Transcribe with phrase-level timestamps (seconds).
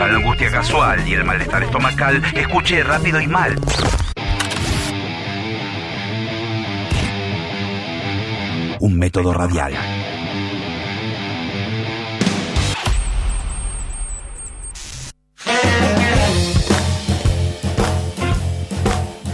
[0.00, 3.54] Para la angustia casual y el malestar estomacal, escuche rápido y mal.
[8.80, 9.74] Un método radial.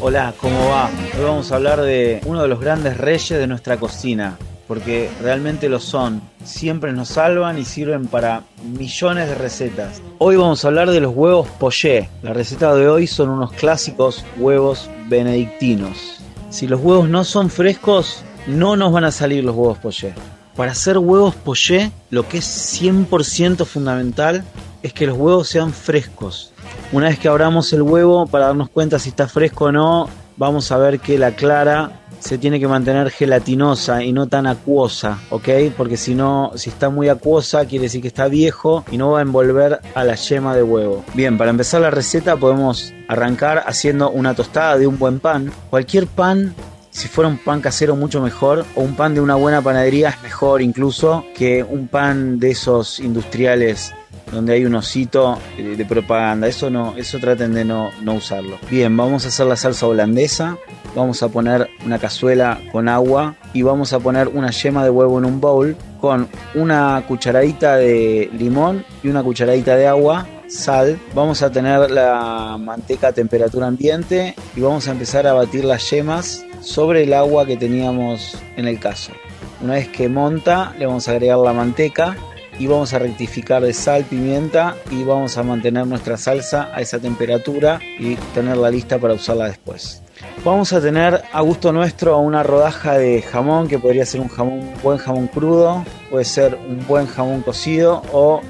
[0.00, 0.88] Hola, ¿cómo va?
[1.18, 5.68] Hoy vamos a hablar de uno de los grandes reyes de nuestra cocina, porque realmente
[5.68, 6.22] lo son.
[6.44, 10.00] Siempre nos salvan y sirven para millones de recetas.
[10.18, 12.08] Hoy vamos a hablar de los huevos poché.
[12.22, 16.20] La receta de hoy son unos clásicos huevos benedictinos.
[16.50, 20.14] Si los huevos no son frescos, no nos van a salir los huevos poché.
[20.56, 24.44] Para hacer huevos poché, lo que es 100% fundamental
[24.82, 26.52] es que los huevos sean frescos.
[26.92, 30.70] Una vez que abramos el huevo para darnos cuenta si está fresco o no, vamos
[30.72, 35.48] a ver que la clara se tiene que mantener gelatinosa y no tan acuosa, ¿ok?
[35.76, 39.18] Porque si no, si está muy acuosa, quiere decir que está viejo y no va
[39.18, 41.04] a envolver a la yema de huevo.
[41.12, 45.52] Bien, para empezar la receta podemos arrancar haciendo una tostada de un buen pan.
[45.68, 46.54] Cualquier pan
[46.94, 50.22] si fuera un pan casero mucho mejor o un pan de una buena panadería es
[50.22, 53.92] mejor incluso que un pan de esos industriales
[54.34, 56.48] donde hay un osito de propaganda.
[56.48, 58.58] Eso no, eso traten de no, no usarlo.
[58.70, 60.58] Bien, vamos a hacer la salsa holandesa.
[60.94, 65.18] Vamos a poner una cazuela con agua y vamos a poner una yema de huevo
[65.18, 71.42] en un bowl con una cucharadita de limón y una cucharadita de agua sal, vamos
[71.42, 76.44] a tener la manteca a temperatura ambiente y vamos a empezar a batir las yemas
[76.60, 79.12] sobre el agua que teníamos en el caso.
[79.60, 82.16] Una vez que monta, le vamos a agregar la manteca
[82.58, 86.98] y vamos a rectificar de sal, pimienta y vamos a mantener nuestra salsa a esa
[86.98, 90.02] temperatura y tenerla lista para usarla después.
[90.44, 94.70] Vamos a tener a gusto nuestro una rodaja de jamón que podría ser un jamón,
[94.82, 98.40] buen jamón crudo, puede ser un buen jamón cocido o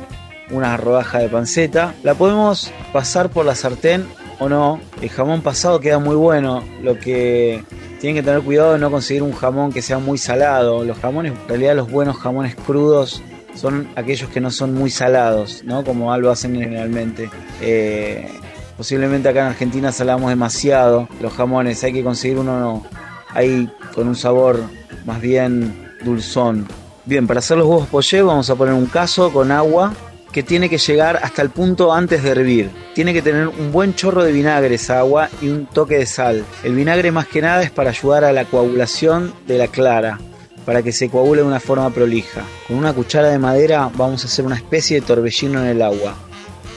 [0.50, 1.94] una rodaja de panceta.
[2.02, 4.06] La podemos pasar por la sartén
[4.38, 4.80] o no.
[5.00, 6.62] El jamón pasado queda muy bueno.
[6.82, 7.64] Lo que
[8.00, 10.84] tienen que tener cuidado de no conseguir un jamón que sea muy salado.
[10.84, 13.22] Los jamones, en realidad los buenos jamones crudos
[13.54, 15.84] son aquellos que no son muy salados, ¿no?
[15.84, 17.30] Como algo hacen generalmente.
[17.60, 18.28] Eh,
[18.76, 21.82] posiblemente acá en Argentina salamos demasiado los jamones.
[21.84, 22.84] Hay que conseguir uno
[23.30, 24.60] ahí con un sabor
[25.04, 26.66] más bien dulzón.
[27.04, 29.92] Bien, para hacer los huevos poché vamos a poner un caso con agua
[30.32, 32.70] que tiene que llegar hasta el punto antes de hervir.
[32.92, 36.44] Tiene que tener un buen chorro de vinagre esa agua y un toque de sal.
[36.64, 40.18] El vinagre más que nada es para ayudar a la coagulación de la clara,
[40.64, 42.42] para que se coagule de una forma prolija.
[42.66, 46.14] Con una cuchara de madera vamos a hacer una especie de torbellino en el agua.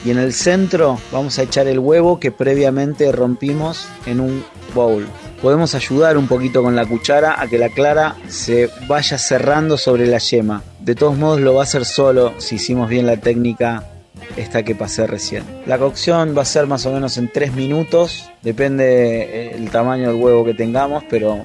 [0.04, 4.44] Y en el centro vamos a echar el huevo que previamente rompimos en un
[4.74, 5.06] bowl
[5.40, 10.06] podemos ayudar un poquito con la cuchara a que la clara se vaya cerrando sobre
[10.06, 10.62] la yema.
[10.80, 13.84] De todos modos lo va a hacer solo si hicimos bien la técnica
[14.36, 15.44] esta que pasé recién.
[15.66, 20.22] La cocción va a ser más o menos en 3 minutos, depende el tamaño del
[20.22, 21.44] huevo que tengamos, pero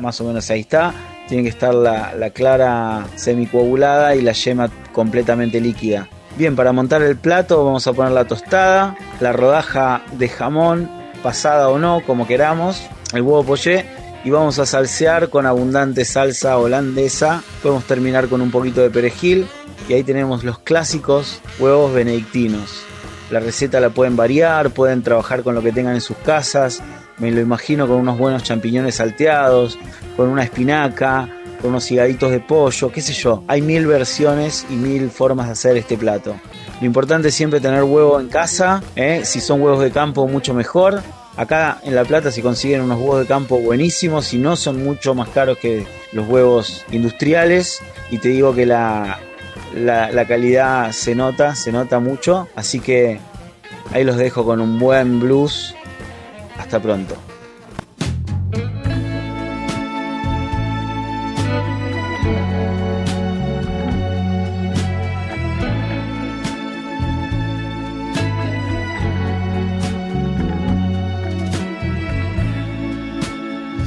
[0.00, 0.92] más o menos ahí está.
[1.28, 6.08] Tiene que estar la, la clara semicoagulada y la yema completamente líquida.
[6.36, 10.90] Bien, para montar el plato vamos a poner la tostada, la rodaja de jamón,
[11.22, 13.84] pasada o no, como queramos, el huevo poché
[14.24, 17.42] y vamos a salsear con abundante salsa holandesa.
[17.62, 19.46] Podemos terminar con un poquito de perejil
[19.88, 22.82] y ahí tenemos los clásicos huevos benedictinos.
[23.30, 26.82] La receta la pueden variar, pueden trabajar con lo que tengan en sus casas.
[27.18, 29.78] Me lo imagino con unos buenos champiñones salteados,
[30.16, 31.28] con una espinaca,
[31.60, 33.42] con unos higaditos de pollo, qué sé yo.
[33.48, 36.36] Hay mil versiones y mil formas de hacer este plato.
[36.80, 39.22] Lo importante es siempre tener huevo en casa, ¿eh?
[39.24, 41.02] si son huevos de campo mucho mejor.
[41.36, 45.14] Acá en La Plata si consiguen unos huevos de campo buenísimos y no son mucho
[45.14, 47.80] más caros que los huevos industriales.
[48.10, 49.20] Y te digo que la,
[49.74, 52.48] la calidad se nota, se nota mucho.
[52.56, 53.20] Así que
[53.92, 55.76] ahí los dejo con un buen blues.
[56.58, 57.16] Hasta pronto.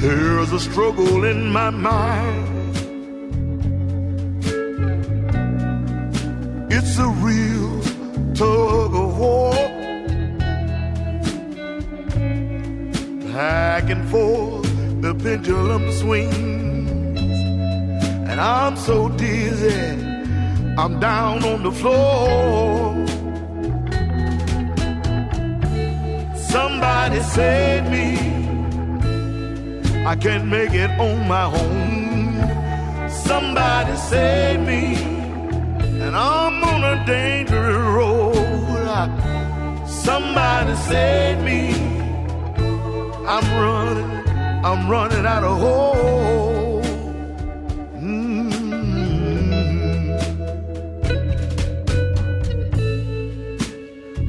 [0.00, 2.76] There's a struggle in my mind.
[6.72, 7.80] It's a real
[8.34, 9.51] tug of war.
[13.82, 17.40] Back and forth, the pendulum swings.
[18.30, 19.74] And I'm so dizzy,
[20.78, 22.94] I'm down on the floor.
[26.36, 28.06] Somebody save me.
[30.06, 33.10] I can't make it on my own.
[33.10, 34.94] Somebody save me,
[36.04, 38.36] and I'm on a dangerous road.
[39.88, 42.01] Somebody save me.
[43.34, 44.12] I'm running,
[44.62, 46.84] I'm running out of hope.
[47.96, 48.52] Mm.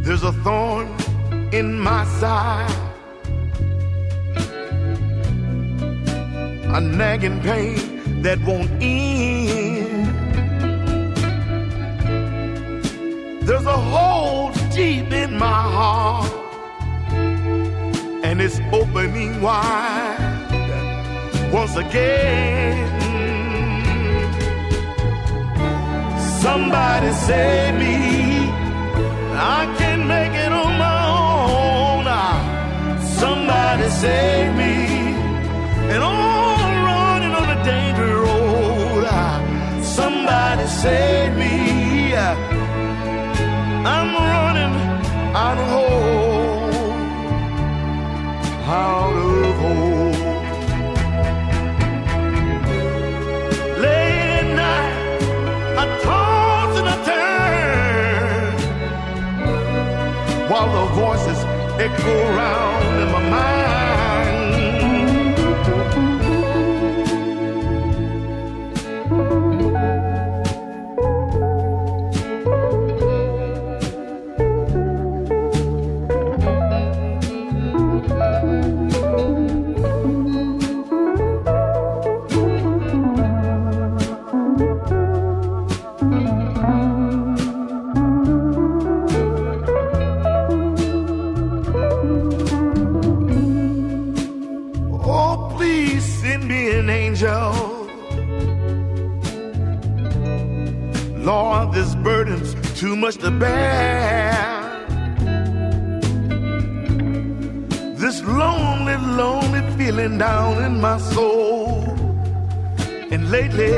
[0.05, 0.87] There's a thorn
[1.51, 2.71] in my side,
[6.77, 10.07] a nagging pain that won't end.
[13.45, 16.31] There's a hole deep in my heart,
[18.33, 20.17] and it's opening wide
[21.53, 22.73] once again.
[26.41, 28.49] Somebody save me.
[29.35, 32.05] I can't make it on my own.
[32.07, 32.39] Ah,
[33.19, 34.73] Somebody save me.
[35.93, 36.57] And all
[36.89, 39.05] running on a dangerous road.
[39.07, 39.37] Ah,
[39.83, 42.15] Somebody save me.
[42.15, 42.35] Ah,
[43.93, 44.12] I'm
[60.65, 61.43] while the voices
[61.79, 62.92] echo round
[101.23, 104.33] Lord, this burden's too much to bear.
[107.95, 111.83] This lonely, lonely feeling down in my soul.
[113.09, 113.73] And lately,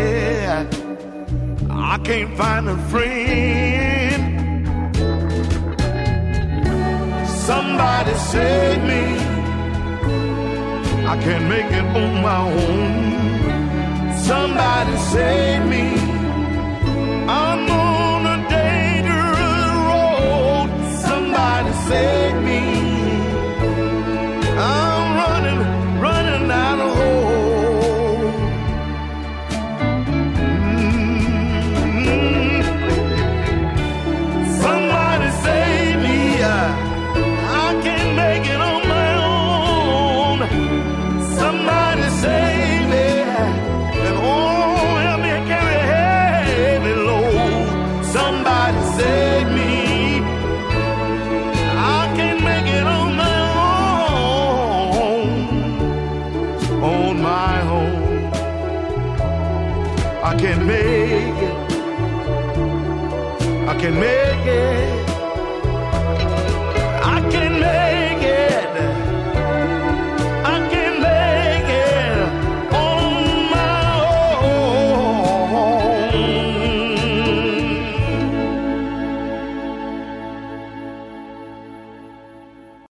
[1.69, 4.21] I can't find a friend.
[7.30, 9.03] Somebody save me.
[11.06, 14.18] I can't make it on my own.
[14.18, 16.04] Somebody save me.
[63.85, 64.84] Can make it.